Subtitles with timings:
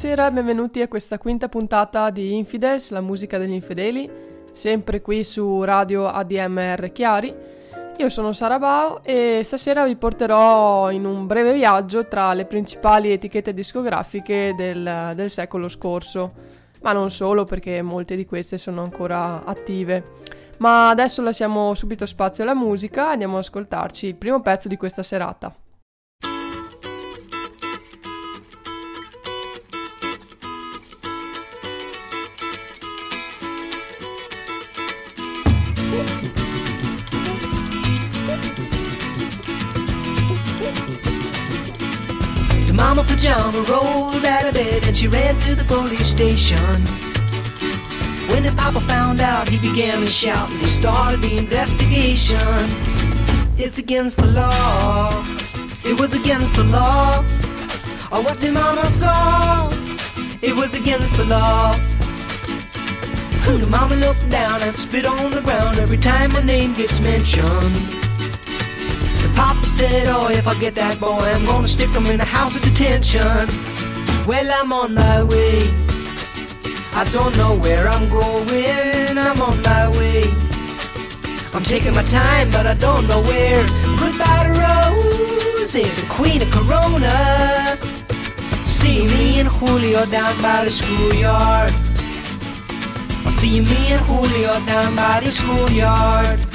[0.00, 4.10] Buonasera benvenuti a questa quinta puntata di Infidels, la musica degli infedeli,
[4.50, 7.34] sempre qui su Radio ADMR Chiari.
[7.98, 13.12] Io sono Sara Bao e stasera vi porterò in un breve viaggio tra le principali
[13.12, 16.32] etichette discografiche del, del secolo scorso,
[16.80, 20.02] ma non solo perché molte di queste sono ancora attive.
[20.60, 25.02] Ma adesso lasciamo subito spazio alla musica andiamo ad ascoltarci il primo pezzo di questa
[25.02, 25.54] serata.
[43.20, 46.56] Pajama rolled out of bed and she ran to the police station.
[48.32, 52.38] When the papa found out, he began to shout and he started the investigation.
[53.58, 55.10] It's against the law.
[55.84, 57.18] It was against the law.
[58.10, 59.68] Or what the mama saw.
[60.40, 61.74] It was against the law.
[63.44, 68.09] The mama looked down and spit on the ground every time my name gets mentioned.
[69.40, 72.26] The papa said, Oh, if I get that boy, I'm gonna stick him in a
[72.26, 73.48] house of detention.
[74.28, 75.64] Well, I'm on my way.
[76.92, 79.16] I don't know where I'm going.
[79.16, 80.24] I'm on my way.
[81.54, 83.64] I'm taking my time, but I don't know where.
[83.96, 87.16] Goodbye to Rose, the queen of Corona.
[88.66, 91.72] See me and Julio down by the schoolyard.
[93.40, 96.49] See me and Julio down by the schoolyard.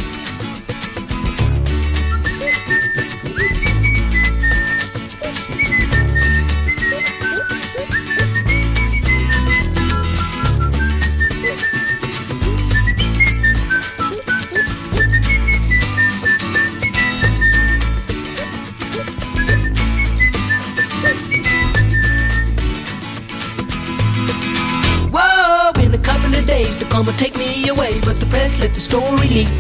[27.06, 29.60] Gonna take me away, but the press let the story leak.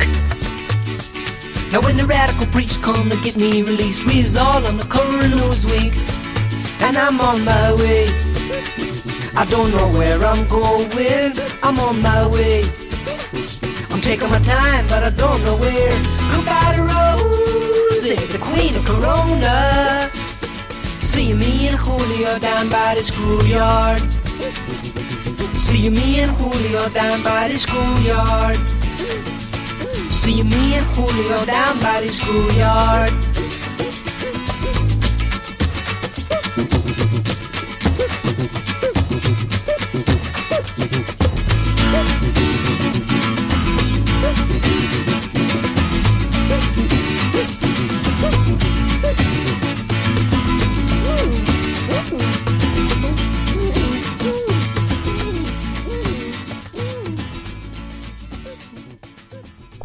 [1.72, 5.19] Now when the radical preach come to get me released, we all on the cover
[5.25, 5.94] of Newsweek,
[6.81, 8.07] and I'm on my way.
[9.38, 12.63] I don't know where I'm going, I'm on my way.
[13.91, 15.97] I'm taking my time, but I don't know where.
[16.34, 20.09] Goodbye to Rosie, the queen of Corona.
[21.00, 24.01] See me and Julio down by the schoolyard.
[25.65, 28.55] See me and Julio down by the schoolyard.
[30.11, 33.24] See me and Julio down by the schoolyard.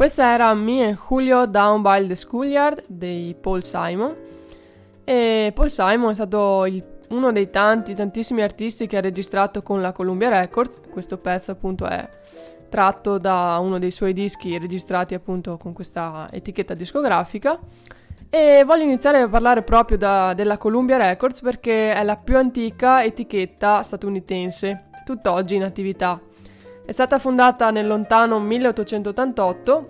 [0.01, 4.15] Questa era Me and Julio Down by the Schoolyard dei Paul Simon.
[5.03, 9.79] E Paul Simon è stato il- uno dei tanti, tantissimi artisti che ha registrato con
[9.79, 10.79] la Columbia Records.
[10.89, 12.09] Questo pezzo appunto è
[12.67, 17.59] tratto da uno dei suoi dischi registrati appunto con questa etichetta discografica.
[18.27, 23.03] E voglio iniziare a parlare proprio da- della Columbia Records perché è la più antica
[23.03, 26.19] etichetta statunitense, tutt'oggi in attività.
[26.83, 29.85] È stata fondata nel lontano 1888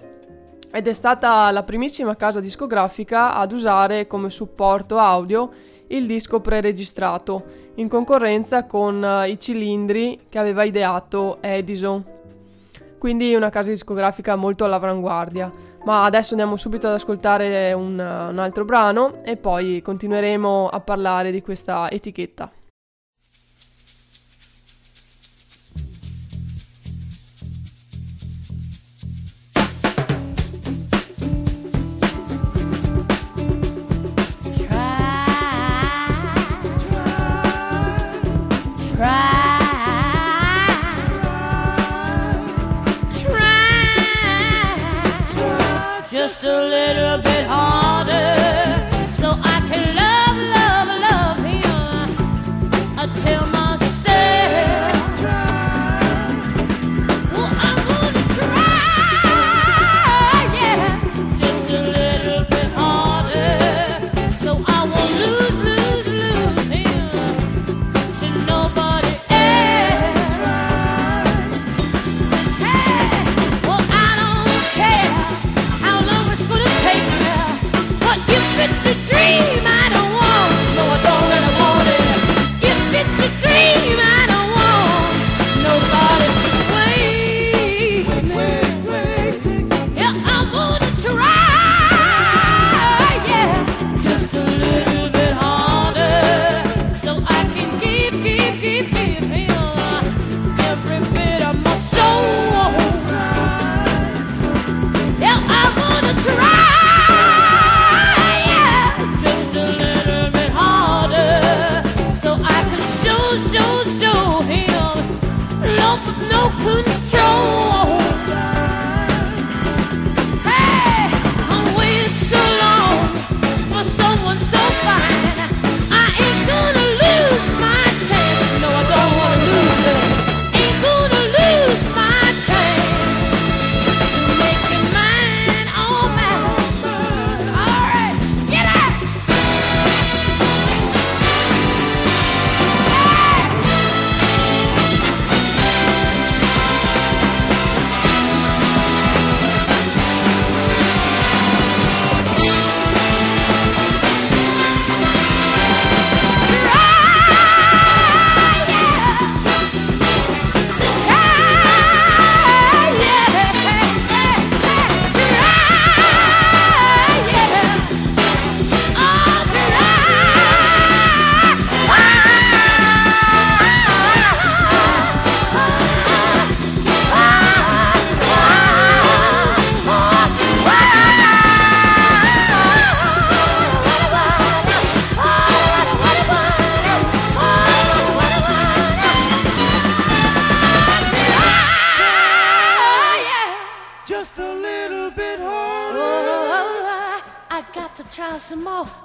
[0.71, 5.49] ed è stata la primissima casa discografica ad usare come supporto audio
[5.87, 7.43] il disco preregistrato,
[7.75, 12.03] in concorrenza con eh, i cilindri che aveva ideato Edison.
[12.97, 15.51] Quindi una casa discografica molto all'avanguardia.
[15.83, 21.31] Ma adesso andiamo subito ad ascoltare un, un altro brano e poi continueremo a parlare
[21.31, 22.60] di questa etichetta.
[39.01, 39.07] Try,
[45.31, 47.30] try, just a little bit.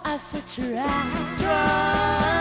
[0.05, 1.37] I said, try.
[1.38, 2.36] Try.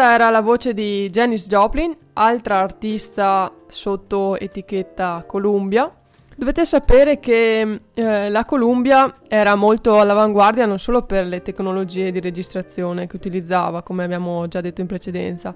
[0.00, 5.94] Questa era la voce di Janis Joplin, altra artista sotto etichetta Columbia.
[6.34, 12.18] Dovete sapere che eh, la Columbia era molto all'avanguardia non solo per le tecnologie di
[12.18, 15.54] registrazione che utilizzava, come abbiamo già detto in precedenza,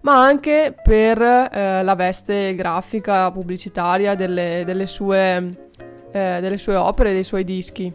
[0.00, 5.68] ma anche per eh, la veste grafica pubblicitaria delle, delle sue,
[6.10, 7.92] eh, delle sue opere, dei suoi dischi.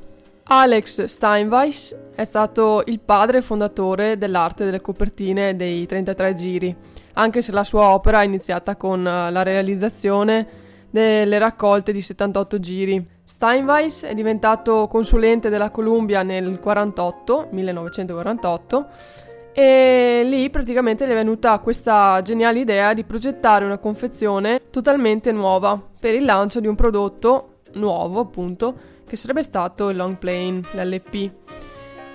[0.51, 6.75] Alex Steinweiss è stato il padre fondatore dell'arte delle copertine dei 33 giri,
[7.13, 10.47] anche se la sua opera è iniziata con eh, la realizzazione
[10.89, 13.07] delle raccolte di 78 giri.
[13.23, 18.87] Steinweiss è diventato consulente della Columbia nel 48, 1948
[19.53, 25.79] e lì praticamente gli è venuta questa geniale idea di progettare una confezione totalmente nuova
[25.99, 31.31] per il lancio di un prodotto nuovo appunto che sarebbe stato il long plane, l'LP.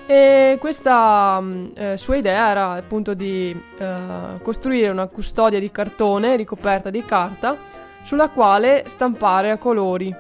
[0.07, 6.37] E questa mh, eh, sua idea era appunto di eh, costruire una custodia di cartone
[6.37, 7.57] ricoperta di carta
[8.03, 10.15] sulla quale stampare a colori,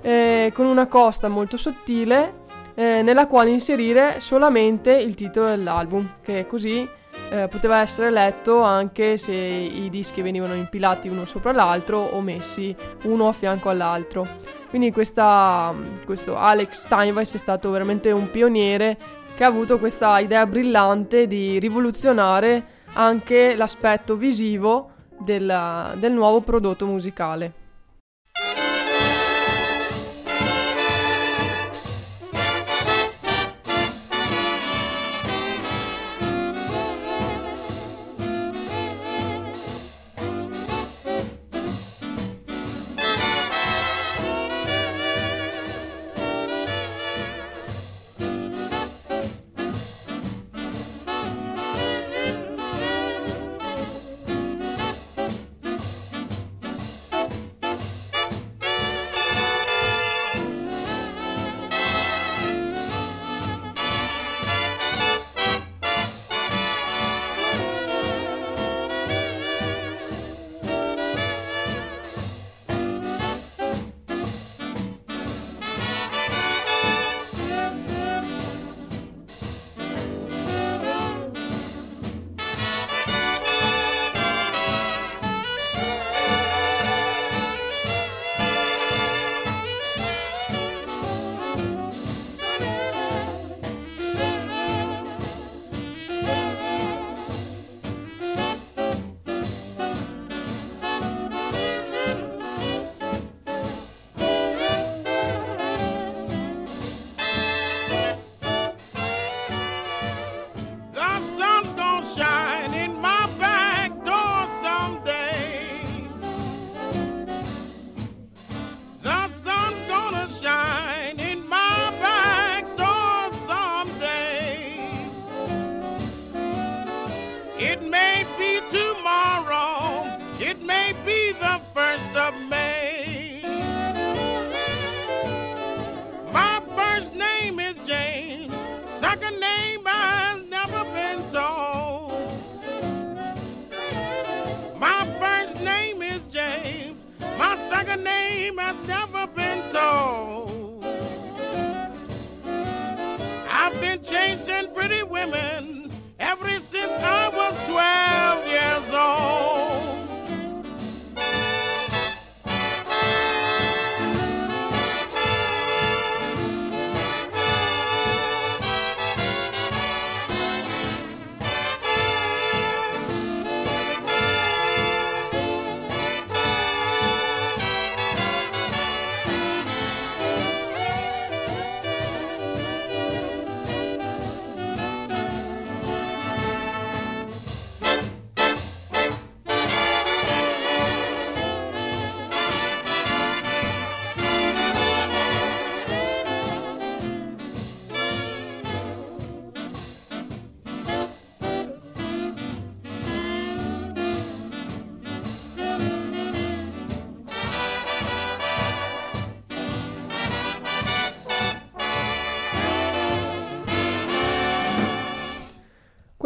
[0.00, 6.46] eh, con una costa molto sottile eh, nella quale inserire solamente il titolo dell'album, che
[6.46, 6.88] così
[7.30, 12.74] eh, poteva essere letto anche se i dischi venivano impilati uno sopra l'altro o messi
[13.02, 14.26] uno a fianco all'altro.
[14.68, 18.96] Quindi questa, questo Alex Steinweiss è stato veramente un pioniere
[19.34, 26.86] che ha avuto questa idea brillante di rivoluzionare anche l'aspetto visivo del, del nuovo prodotto
[26.86, 27.64] musicale.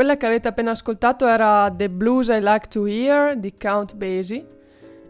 [0.00, 4.46] Quella che avete appena ascoltato era The Blues I Like to Hear di Count Basie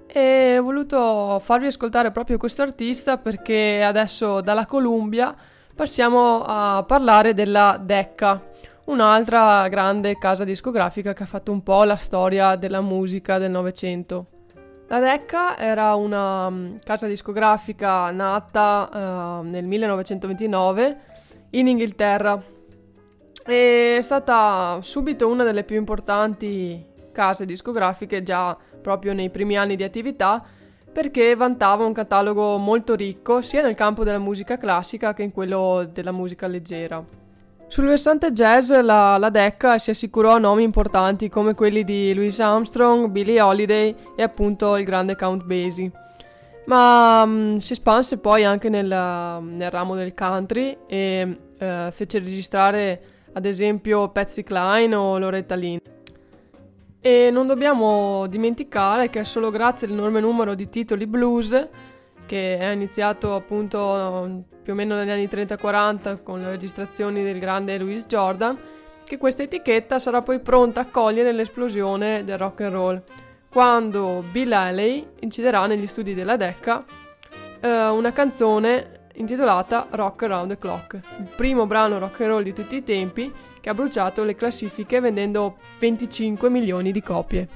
[0.09, 5.33] e ho voluto farvi ascoltare proprio questo artista perché adesso dalla Columbia
[5.77, 8.43] passiamo a parlare della Decca,
[8.87, 14.27] un'altra grande casa discografica che ha fatto un po' la storia della musica del Novecento.
[14.89, 20.99] La Decca era una mm, casa discografica nata eh, nel 1929
[21.51, 22.59] in Inghilterra
[23.45, 29.83] è stata subito una delle più importanti case discografiche già proprio nei primi anni di
[29.83, 30.43] attività
[30.93, 35.89] perché vantava un catalogo molto ricco sia nel campo della musica classica che in quello
[35.91, 37.03] della musica leggera.
[37.69, 43.07] Sul versante jazz la, la Decca si assicurò nomi importanti come quelli di Louis Armstrong,
[43.07, 45.93] Billie Holiday e appunto il grande Count Basie.
[46.67, 53.01] Ma mh, si espanse poi anche nel, nel ramo del country e eh, fece registrare
[53.33, 55.79] ad esempio Patsy Cline o Loretta Lynn.
[57.01, 61.69] E non dobbiamo dimenticare che è solo grazie all'enorme numero di titoli blues,
[62.27, 67.79] che è iniziato appunto più o meno negli anni 30-40 con le registrazioni del grande
[67.79, 68.59] Louis Jordan,
[69.05, 73.03] che questa etichetta sarà poi pronta a cogliere l'esplosione del rock and roll,
[73.51, 76.85] quando Bill Haley inciderà negli studi della Decca
[77.61, 82.53] eh, una canzone intitolata Rock Around the Clock, il primo brano rock and roll di
[82.53, 87.49] tutti i tempi che ha bruciato le classifiche vendendo 25 milioni di copie.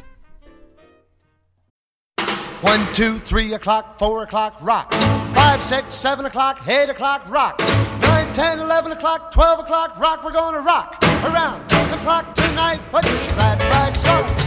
[2.60, 4.94] 1, 2, 3 o'clock, 4 o'clock, rock.
[5.34, 7.62] 5, 6, 7 o'clock, 8 o'clock, rock.
[8.00, 10.24] 9, 10, 11 o'clock, 12 o'clock, rock.
[10.24, 12.80] We're gonna rock around the clock tonight.
[12.90, 14.43] Put your glad rags on.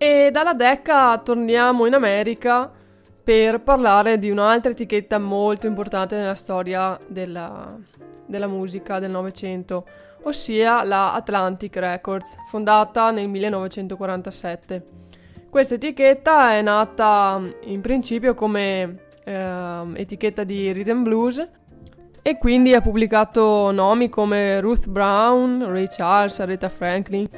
[0.00, 2.70] E dalla Decca torniamo in America
[3.24, 7.76] per parlare di un'altra etichetta molto importante nella storia della,
[8.24, 9.84] della musica del Novecento,
[10.22, 14.84] ossia la Atlantic Records, fondata nel 1947.
[15.50, 21.44] Questa etichetta è nata in principio come ehm, etichetta di rhythm blues
[22.22, 27.28] e quindi ha pubblicato nomi come Ruth Brown, Ray Charles, Aretha Franklin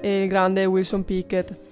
[0.00, 1.66] e il grande Wilson Pickett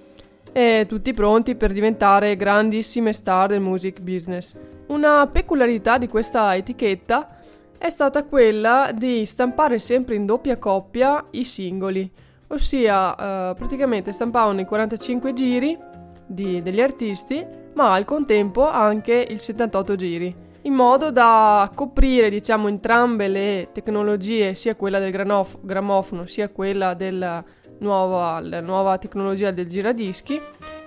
[0.57, 4.55] e tutti pronti per diventare grandissime star del music business.
[4.87, 7.37] Una peculiarità di questa etichetta
[7.77, 12.11] è stata quella di stampare sempre in doppia coppia i singoli,
[12.47, 13.11] ossia
[13.51, 15.77] eh, praticamente stampavano i 45 giri
[16.25, 22.67] di- degli artisti, ma al contempo anche il 78 giri, in modo da coprire diciamo
[22.67, 27.43] entrambe le tecnologie, sia quella del granof- grammofono sia quella della
[27.79, 30.41] nuova, la nuova tecnologia del giradischi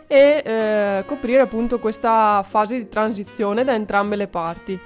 [0.07, 4.79] e eh, coprire appunto questa fase di transizione da entrambe le parti.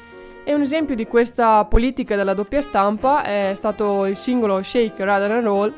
[0.45, 5.31] E un esempio di questa politica della doppia stampa è stato il singolo Shake Rather
[5.31, 5.75] and Roll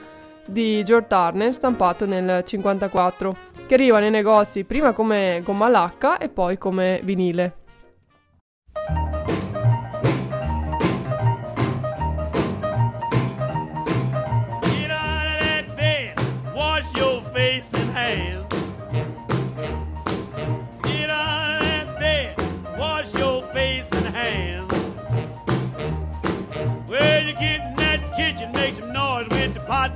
[0.47, 3.37] di George Turner stampato nel 1954
[3.67, 7.66] che arriva nei negozi prima come gomma lacca e poi come vinile.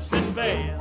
[0.00, 0.79] With the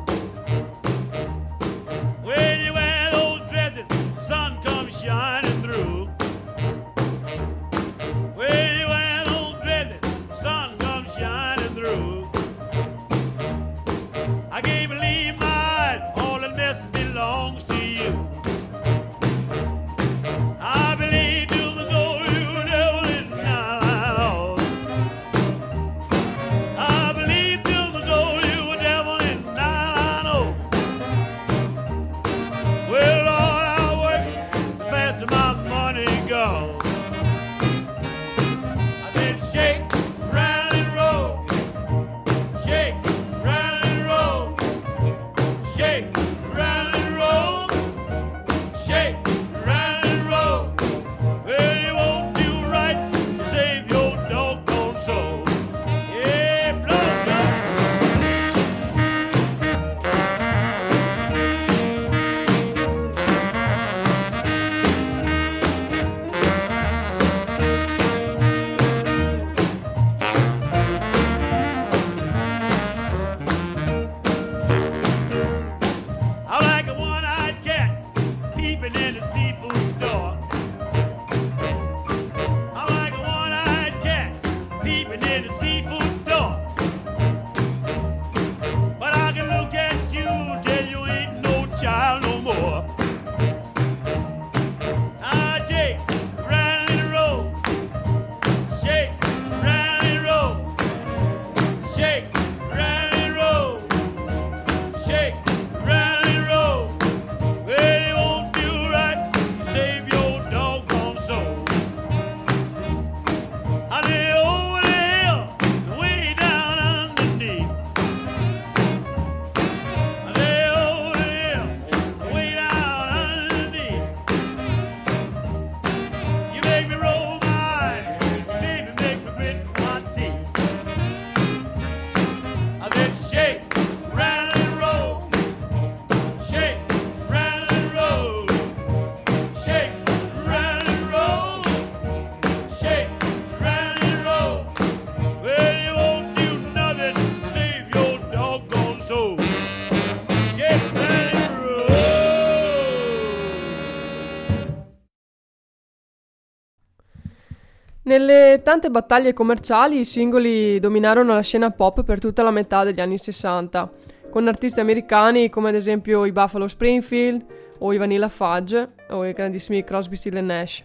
[158.09, 162.99] Nelle tante battaglie commerciali i singoli dominarono la scena pop per tutta la metà degli
[162.99, 163.91] anni 60,
[164.31, 167.45] con artisti americani come ad esempio i Buffalo Springfield
[167.77, 170.83] o i Vanilla Fudge o i grandissimi Crosby, Still e Nash.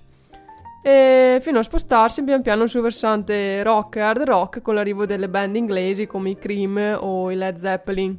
[0.82, 5.30] E fino a spostarsi pian piano sul versante rock e hard rock con l'arrivo delle
[5.30, 8.18] band inglesi come i Cream o i Led Zeppelin.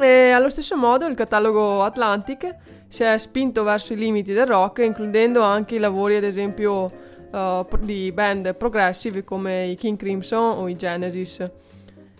[0.00, 2.54] E allo stesso modo il catalogo Atlantic
[2.88, 7.66] si è spinto verso i limiti del rock, includendo anche i lavori ad esempio uh,
[7.80, 11.48] di band progressive come i King Crimson o i Genesis.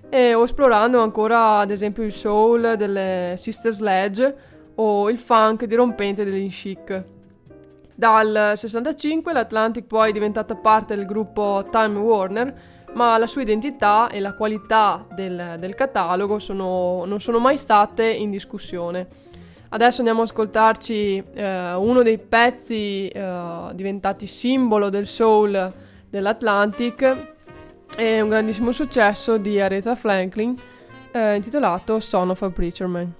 [0.08, 4.34] E o esplorando ancora ad esempio il soul delle Sister Sledge
[4.74, 7.04] o il funk dirompente degli Chic.
[7.94, 12.54] Dal 65 l'Atlantic poi è diventata parte del gruppo Time Warner,
[12.94, 18.04] ma la sua identità e la qualità del, del catalogo sono- non sono mai state
[18.04, 19.06] in discussione.
[19.72, 25.72] Adesso andiamo ad ascoltarci eh, uno dei pezzi eh, diventati simbolo del soul
[26.08, 27.34] dell'Atlantic
[27.96, 30.60] e un grandissimo successo di Aretha Franklin
[31.12, 33.19] eh, intitolato Son of a Preacher Man.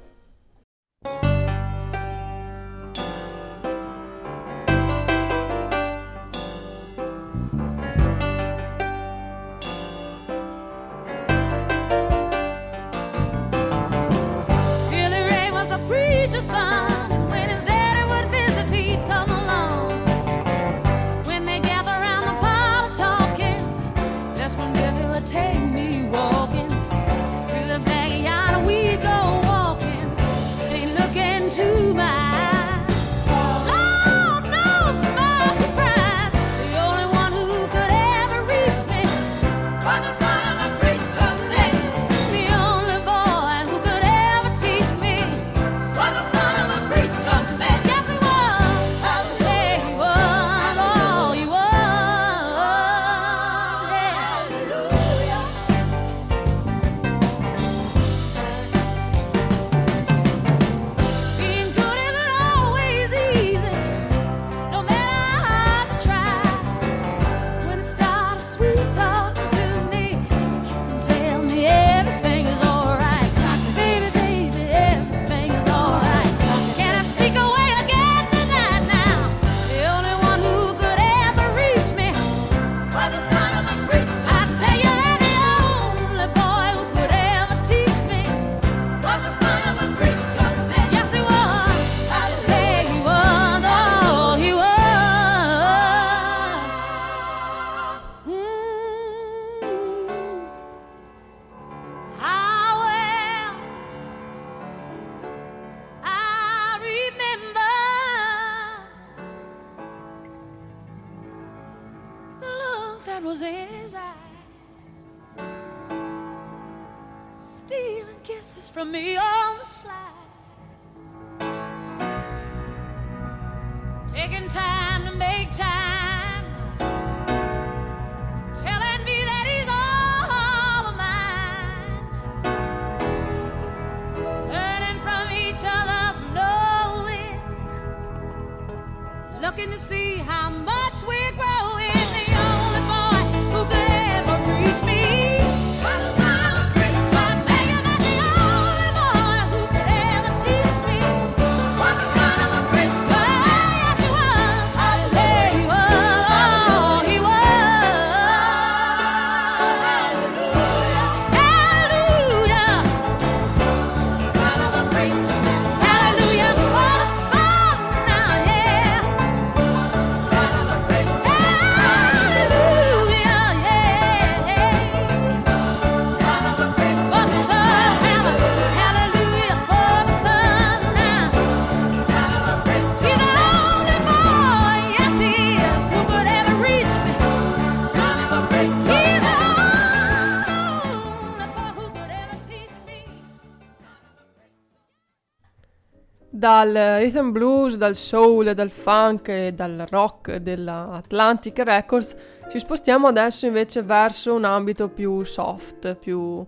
[196.60, 202.14] Dal rhythm blues, dal soul, dal funk e dal rock della Atlantic Records
[202.50, 206.44] ci spostiamo adesso invece verso un ambito più soft, più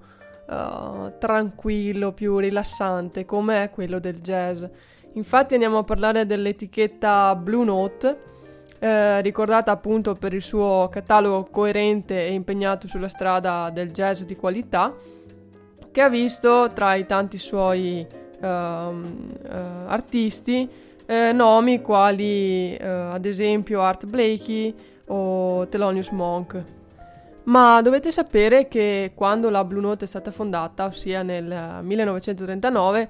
[0.50, 4.62] eh, tranquillo, più rilassante, come è quello del jazz.
[5.14, 8.18] Infatti andiamo a parlare dell'etichetta Blue Note,
[8.80, 14.36] eh, ricordata appunto per il suo catalogo coerente e impegnato sulla strada del jazz di
[14.36, 14.94] qualità,
[15.90, 20.68] che ha visto tra i tanti suoi eh, artisti
[21.06, 24.74] eh, nomi quali eh, ad esempio Art Blakey
[25.06, 26.64] o Thelonious Monk.
[27.44, 33.08] Ma dovete sapere che quando la Blue Note è stata fondata, ossia nel 1939,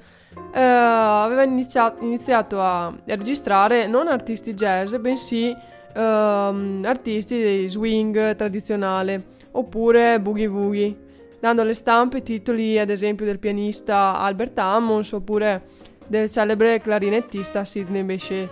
[0.55, 5.55] eh, aveva iniziato, iniziato a registrare non artisti jazz, bensì
[5.95, 10.97] ehm, artisti di swing tradizionale oppure boogie woogie,
[11.43, 15.65] dando alle stampe titoli ad esempio del pianista Albert Hammons oppure
[16.07, 18.49] del celebre clarinettista Sidney Bechet.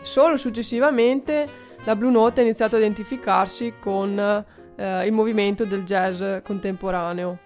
[0.00, 1.46] Solo successivamente
[1.84, 7.38] la Blue Note ha iniziato a identificarsi con eh, il movimento del jazz contemporaneo.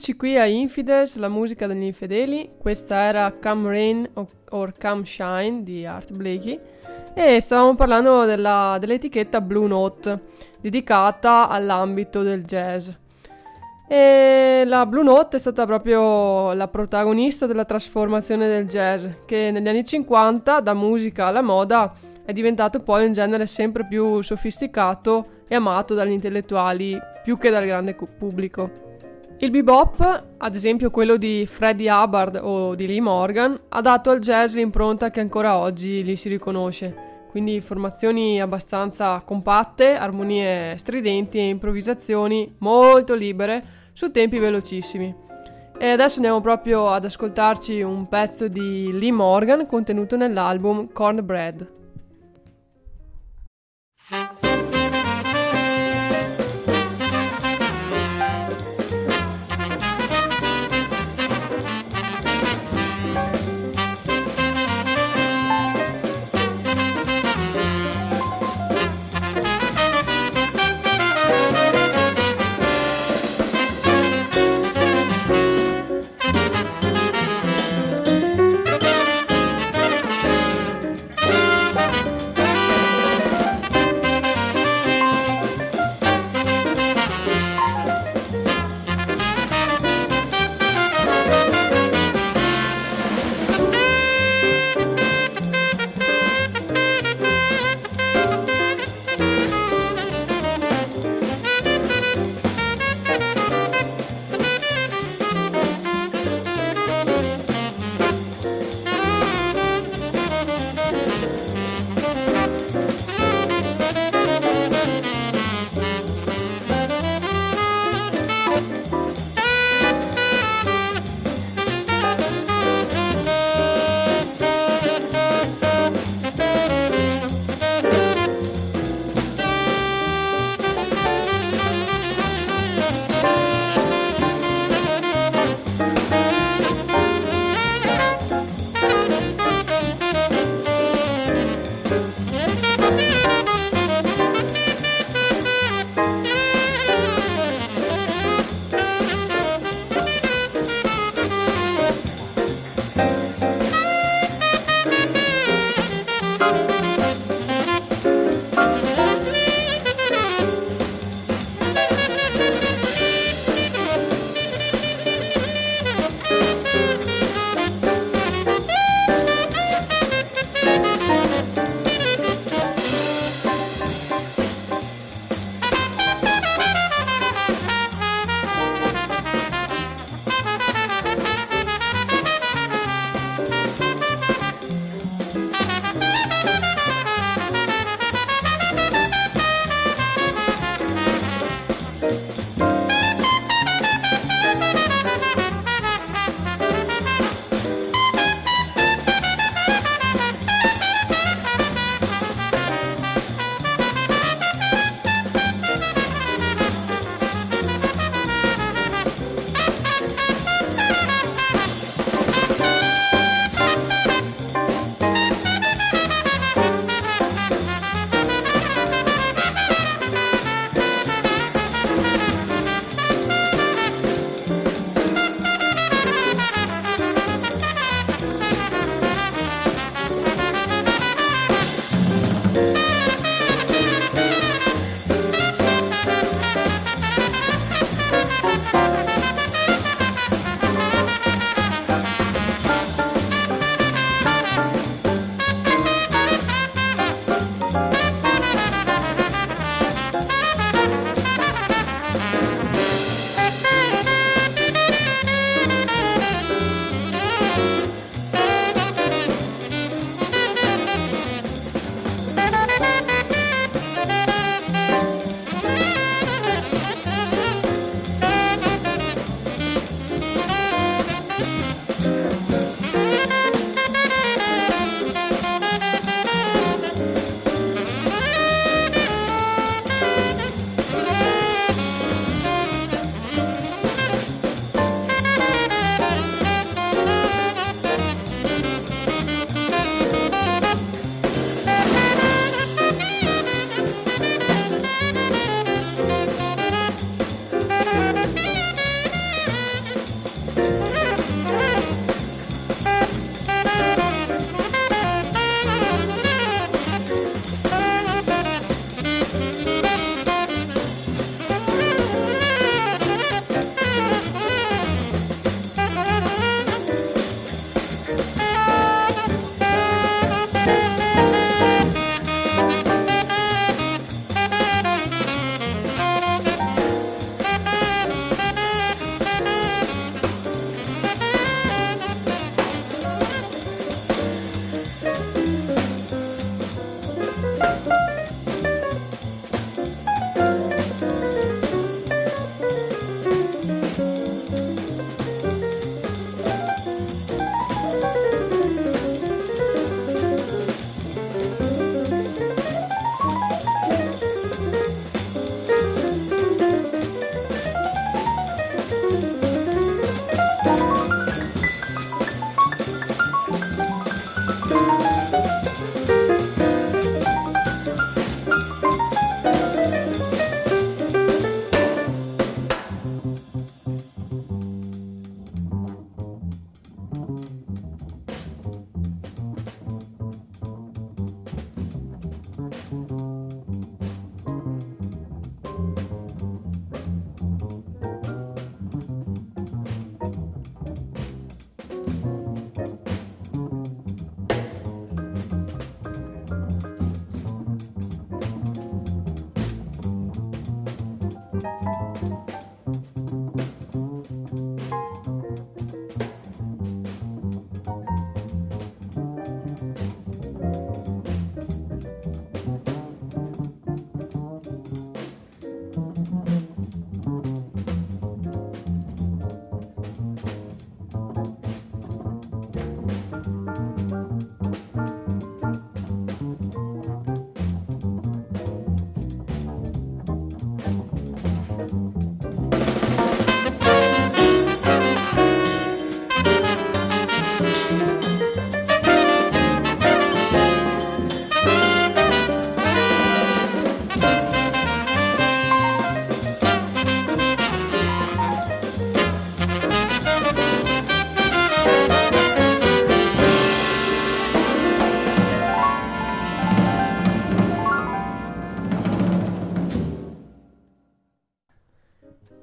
[0.00, 2.52] Eccoci qui a Infidels, la musica degli infedeli.
[2.58, 4.10] Questa era Come Rain
[4.48, 6.58] or Come Shine di Art Blakey.
[7.12, 10.22] E stavamo parlando della- dell'etichetta Blue Note,
[10.58, 12.88] dedicata all'ambito del jazz.
[13.86, 19.68] E la Blue Note è stata proprio la protagonista della trasformazione del jazz, che negli
[19.68, 21.92] anni 50, da musica alla moda,
[22.24, 27.66] è diventato poi un genere sempre più sofisticato e amato dagli intellettuali più che dal
[27.66, 28.88] grande pubblico.
[29.42, 34.18] Il bebop, ad esempio quello di Freddie Hubbard o di Lee Morgan, ha dato al
[34.18, 37.24] jazz l'impronta che ancora oggi gli si riconosce.
[37.30, 43.62] Quindi formazioni abbastanza compatte, armonie stridenti e improvvisazioni molto libere
[43.94, 45.14] su tempi velocissimi.
[45.78, 51.79] E adesso andiamo proprio ad ascoltarci un pezzo di Lee Morgan contenuto nell'album Cornbread.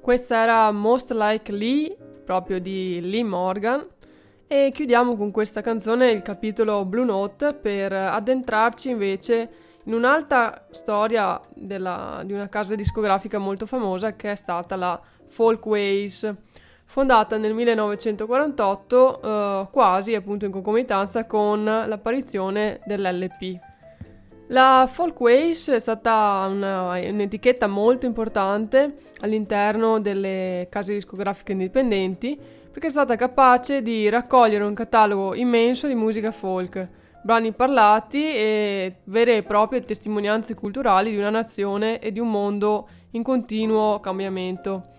[0.08, 1.94] Questa era Most Like Lee,
[2.24, 3.86] proprio di Lee Morgan.
[4.46, 9.50] E chiudiamo con questa canzone il capitolo Blue Note per addentrarci invece
[9.84, 16.34] in un'altra storia della- di una casa discografica molto famosa che è stata la Folkways,
[16.86, 23.67] fondata nel 1948 eh, quasi appunto in concomitanza con l'apparizione dell'LP.
[24.50, 32.38] La Folkways è stata una- un'etichetta molto importante all'interno delle case discografiche indipendenti
[32.70, 36.88] perché è stata capace di raccogliere un catalogo immenso di musica folk,
[37.22, 42.88] brani parlati e vere e proprie testimonianze culturali di una nazione e di un mondo
[43.10, 44.92] in continuo cambiamento.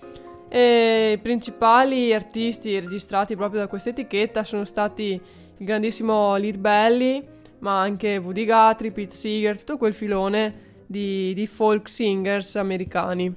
[0.47, 5.19] E I principali artisti registrati proprio da questa etichetta sono stati
[5.57, 11.47] il grandissimo Lead Belly, ma anche Woody Guthrie, Pete Seeger, tutto quel filone di, di
[11.47, 13.33] folk singers americani.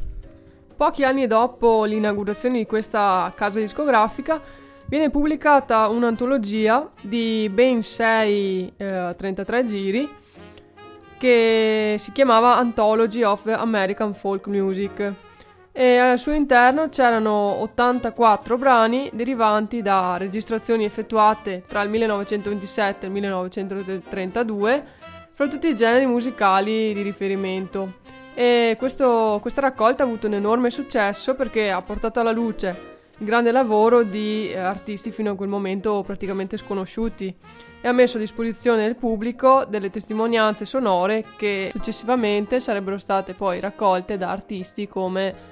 [0.77, 4.41] Pochi anni dopo l'inaugurazione di questa casa discografica
[4.87, 10.09] viene pubblicata un'antologia di ben 6 33 giri
[11.19, 15.13] che si chiamava Anthology of American Folk Music
[15.73, 23.09] e al suo interno c'erano 84 brani derivanti da registrazioni effettuate tra il 1927 e
[23.09, 24.85] il 1932
[25.33, 28.01] fra tutti i generi musicali di riferimento.
[28.35, 33.27] E questo- questa raccolta ha avuto un enorme successo perché ha portato alla luce il
[33.27, 37.35] grande lavoro di eh, artisti fino a quel momento praticamente sconosciuti
[37.81, 43.61] e ha messo a disposizione del pubblico delle testimonianze sonore che successivamente sarebbero state poi
[43.61, 45.52] raccolte da artisti come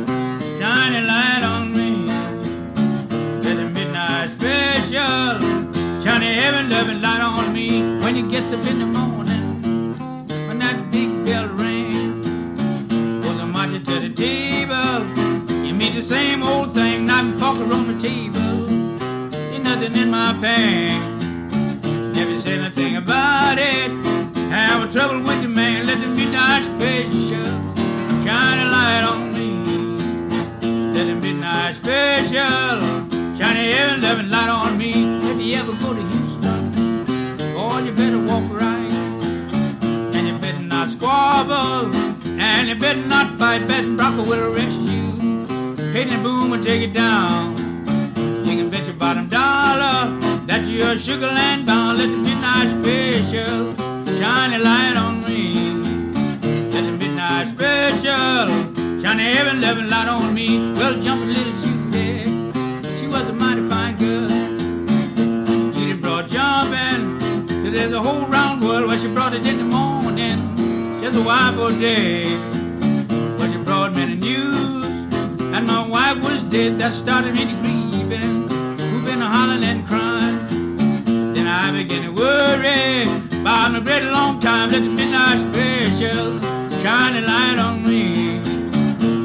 [6.71, 9.97] loving light on me when you get up in the morning.
[10.47, 12.25] When that big bell rings,
[13.21, 15.05] goes a marching to the table.
[15.65, 18.53] You meet the same old thing, and fork are on the table.
[19.35, 22.13] Ain't nothing in my pan.
[22.13, 23.91] Never said anything about it.
[24.49, 27.51] Have trouble with the man, let the midnight special
[28.23, 29.49] shine a light on me.
[30.95, 32.79] Let the midnight special
[33.37, 34.91] shine a heaven loving light on me.
[35.29, 36.30] If you ever go to Houston,
[38.31, 38.91] walk right.
[40.15, 41.93] And you better not squabble.
[42.25, 43.67] And you better not fight.
[43.67, 45.05] Betting Bronco will arrest you.
[45.93, 47.57] Hitting the boom will take it down.
[48.45, 49.99] You can bet your bottom dollar
[50.47, 51.97] that you're Sugarland bound.
[51.97, 53.75] Let the midnight special
[54.19, 55.41] shine a light on me.
[56.73, 58.47] Let the midnight special
[59.01, 60.73] shine a heaven loving light on me.
[60.73, 61.70] Well, jumping little
[67.81, 71.01] there's a whole round world where she brought it in the morning.
[71.01, 72.35] There's a wife all day,
[73.39, 75.11] but she brought me the news.
[75.55, 78.47] And my wife was dead, that started me to grieving.
[78.77, 81.33] Who been hollering and crying?
[81.33, 84.69] Then I began to worry about a great long time.
[84.69, 86.39] Let the midnight special
[86.83, 88.41] shine a light on me.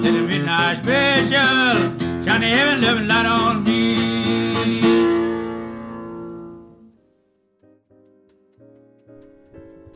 [0.03, 1.77] Let the midnight special
[2.25, 4.96] shine a heaven loving light on me.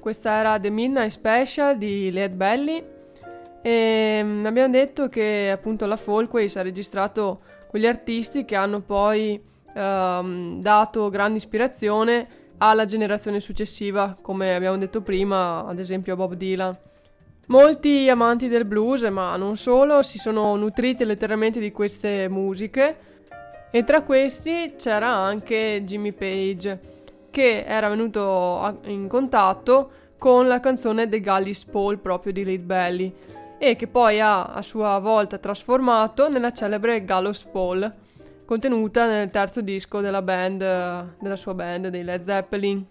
[0.00, 2.82] Questa era The Midnight Special di Led Belly
[3.60, 9.40] e mm, abbiamo detto che appunto la Folkways ha registrato quegli artisti che hanno poi
[9.74, 12.26] ehm, dato grande ispirazione
[12.56, 16.76] alla generazione successiva, come abbiamo detto prima, ad esempio a Bob Dylan.
[17.46, 23.08] Molti amanti del blues, ma non solo, si sono nutriti letteralmente di queste musiche.
[23.70, 26.99] E tra questi c'era anche Jimmy Page,
[27.30, 32.62] che era venuto a- in contatto con la canzone The Gallis Paul proprio di Lead
[32.62, 33.14] Belly
[33.58, 37.92] e che poi ha a sua volta trasformato nella celebre Gallows Paul,
[38.44, 40.58] contenuta nel terzo disco della band,
[41.20, 42.84] della sua band, dei Led Zeppelin.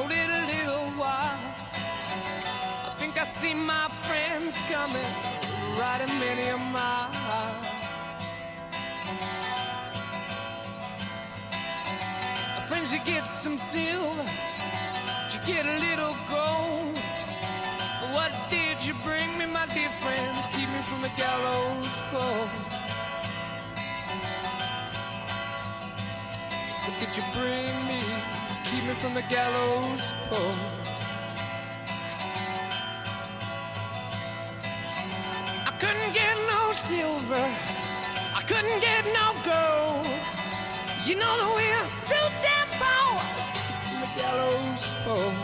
[0.00, 1.40] Hold it a little while.
[2.88, 5.12] I think I see my friends coming,
[5.78, 7.10] riding many a mile.
[12.68, 14.26] Friends, you get some silver,
[15.32, 16.96] you get a little gold.
[18.16, 20.46] What did you bring me, my dear friends?
[20.54, 22.48] Keep me from the gallows pole.
[26.84, 28.49] What did you bring me?
[28.70, 30.54] Keep me from the gallows pole.
[35.66, 37.46] I couldn't get no silver.
[38.38, 40.06] I couldn't get no gold.
[41.04, 43.18] You know that we're too damn poor.
[43.86, 45.39] From the gallows pole.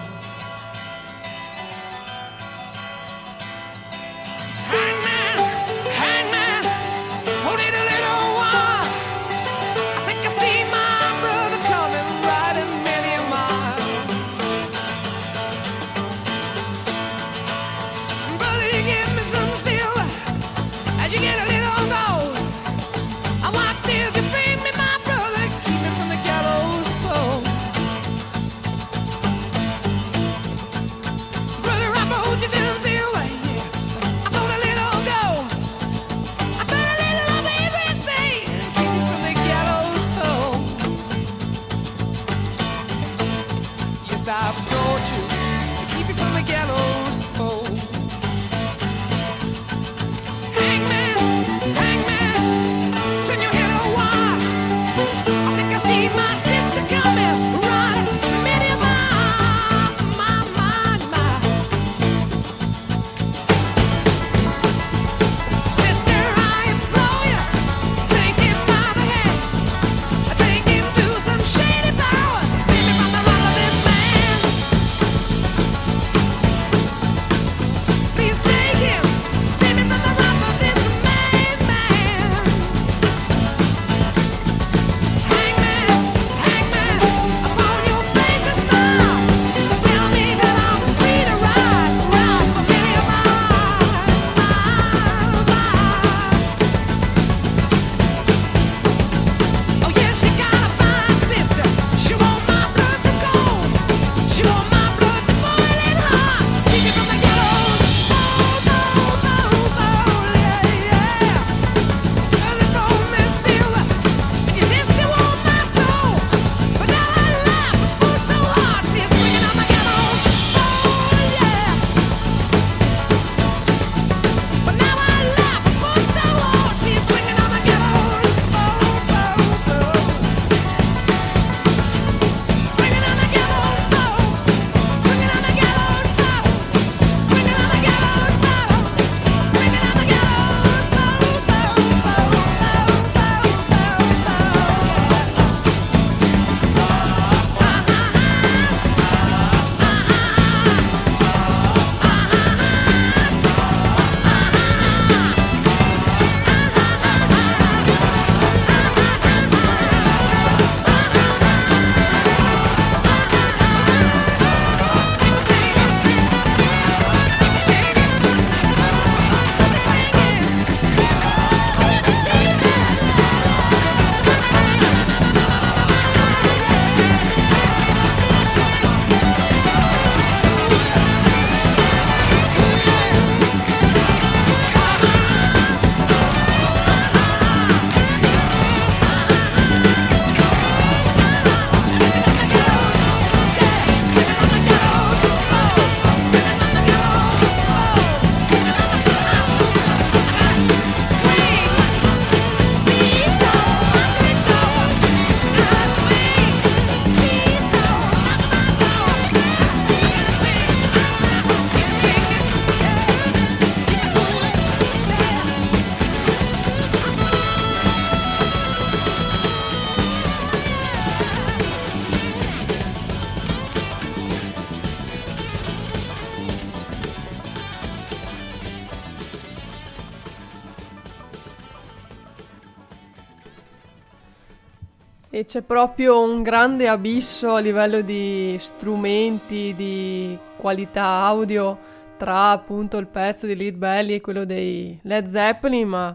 [235.56, 241.78] C'è proprio un grande abisso a livello di strumenti, di qualità audio
[242.18, 246.14] tra appunto il pezzo di Lead Belly e quello dei Led Zeppelin, ma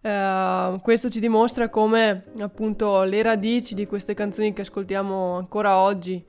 [0.00, 6.20] eh, questo ci dimostra come appunto le radici di queste canzoni che ascoltiamo ancora oggi,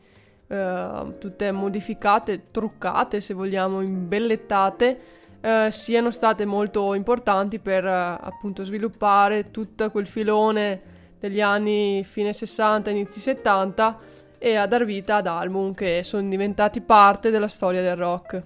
[0.45, 4.99] eh, tutte modificate, truccate se vogliamo, imbellettate,
[5.41, 10.90] eh, siano state molto importanti per appunto sviluppare tutto quel filone
[11.21, 13.99] degli anni fine 60, inizi 70
[14.39, 18.43] e a dar vita ad album che sono diventati parte della storia del rock.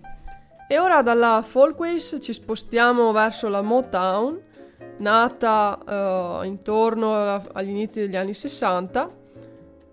[0.67, 4.41] E ora dalla Folkways ci spostiamo verso la Motown,
[4.97, 9.09] nata eh, intorno agli inizi degli anni 60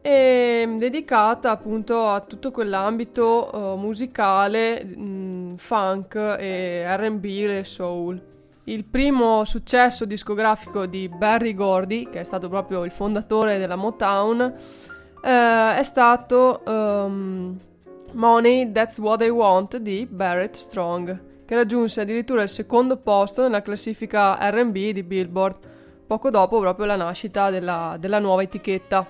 [0.00, 8.31] e dedicata appunto a tutto quell'ambito eh, musicale, mh, funk e RB e soul.
[8.64, 14.40] Il primo successo discografico di Barry Gordy, che è stato proprio il fondatore della Motown,
[14.40, 17.58] eh, è stato ehm,
[18.12, 23.62] Money That's What I Want di Barrett Strong, che raggiunse addirittura il secondo posto nella
[23.62, 25.56] classifica RB di Billboard,
[26.06, 29.04] poco dopo proprio la nascita della, della nuova etichetta.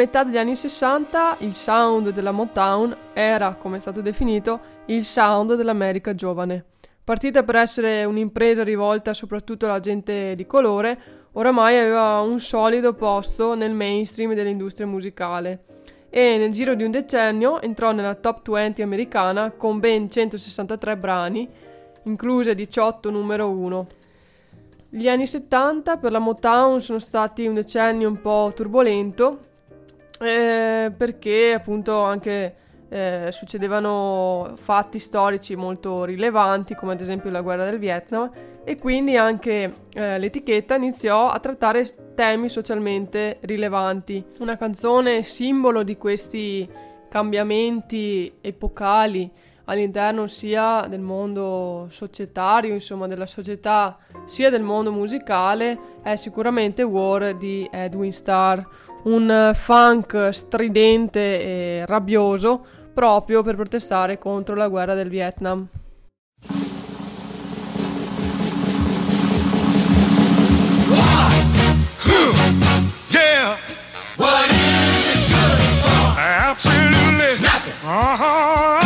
[0.00, 5.56] Metà degli anni 60 il sound della Motown era, come è stato definito, il sound
[5.56, 6.64] dell'America giovane.
[7.04, 10.98] Partita per essere un'impresa rivolta soprattutto alla gente di colore,
[11.32, 15.64] oramai aveva un solido posto nel mainstream dell'industria musicale
[16.08, 21.46] e nel giro di un decennio entrò nella top 20 americana con ben 163 brani,
[22.04, 23.86] incluse 18 numero 1.
[24.88, 29.48] Gli anni 70 per la Motown sono stati un decennio un po' turbolento
[30.20, 32.54] eh, perché appunto anche
[32.88, 38.30] eh, succedevano fatti storici molto rilevanti come ad esempio la guerra del Vietnam
[38.64, 44.22] e quindi anche eh, l'etichetta iniziò a trattare temi socialmente rilevanti.
[44.40, 46.68] Una canzone simbolo di questi
[47.08, 49.30] cambiamenti epocali
[49.64, 57.36] all'interno sia del mondo societario, insomma della società, sia del mondo musicale, è sicuramente War
[57.36, 58.62] di Edwin Starr,
[59.04, 65.68] un eh, funk stridente e rabbioso proprio per protestare contro la guerra del Vietnam.
[73.10, 73.56] Yeah.
[74.16, 76.18] What is it good for?
[76.18, 77.74] Absolutely nothing.
[77.84, 78.79] Uh-huh.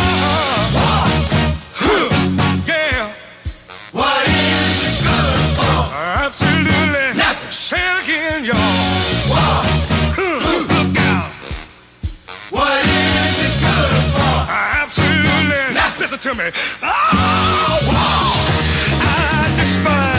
[16.17, 16.51] closer to me.
[16.81, 18.45] Oh, oh
[19.01, 20.14] I despise.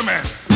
[0.00, 0.49] Spider-Man.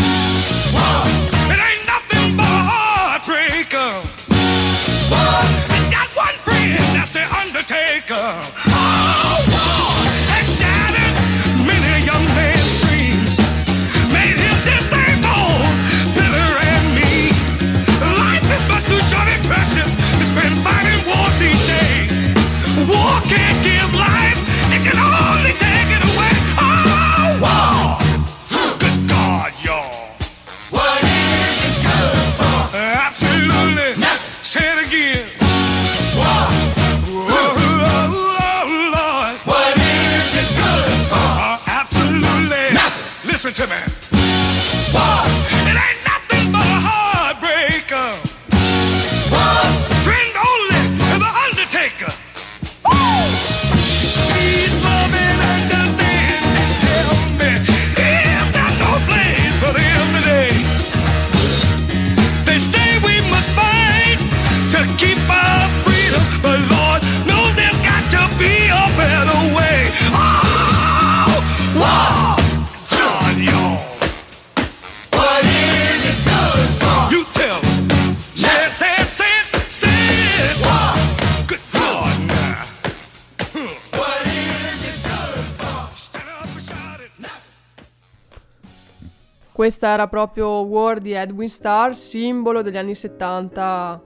[89.64, 94.02] Questa era proprio War di Edwin Starr, simbolo degli anni 70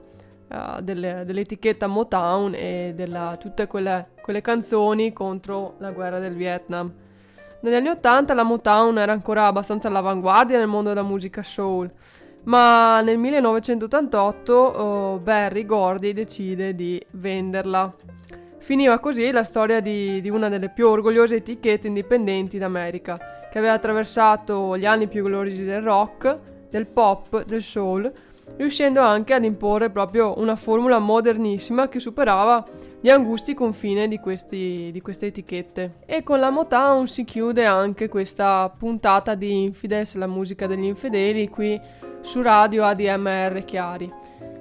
[0.47, 6.89] eh, delle- dell'etichetta Motown e della, tutte quelle, quelle canzoni contro la guerra del Vietnam.
[7.59, 11.91] Negli anni 80 la Motown era ancora abbastanza all'avanguardia nel mondo della musica soul,
[12.43, 17.93] ma nel 1988 oh, Barry Gordy decide di venderla.
[18.59, 23.73] Finiva così la storia di, di una delle più orgogliose etichette indipendenti d'America, che aveva
[23.73, 26.37] attraversato gli anni più gloriosi del rock,
[26.69, 28.11] del pop, del soul,
[28.57, 32.63] riuscendo anche ad imporre proprio una formula modernissima che superava
[33.01, 35.99] gli angusti confini di, questi- di queste etichette.
[36.05, 41.47] E con la Motown si chiude anche questa puntata di Infidels, la musica degli infedeli,
[41.47, 41.79] qui
[42.21, 44.11] su radio ADMR Chiari.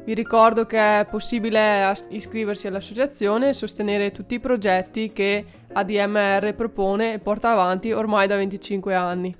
[0.08, 7.12] Vi ricordo che è possibile iscriversi all'associazione e sostenere tutti i progetti che ADMR propone
[7.12, 9.36] e porta avanti ormai da 25 anni.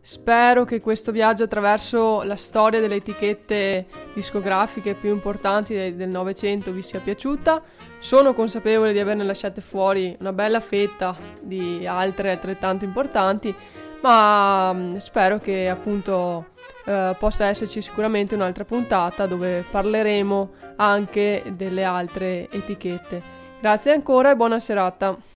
[0.00, 6.70] Spero che questo viaggio attraverso la storia delle etichette discografiche più importanti de- del Novecento
[6.70, 7.60] vi sia piaciuta.
[7.98, 13.52] Sono consapevole di averne lasciate fuori una bella fetta di altre altrettanto importanti,
[14.00, 16.52] ma mm, spero che appunto
[16.84, 23.22] eh, possa esserci sicuramente un'altra puntata dove parleremo anche delle altre etichette.
[23.60, 25.33] Grazie ancora e buona serata.